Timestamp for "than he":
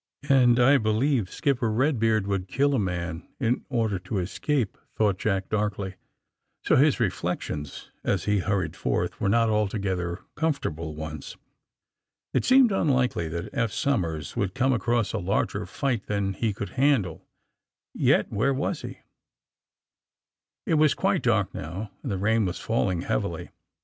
16.07-16.51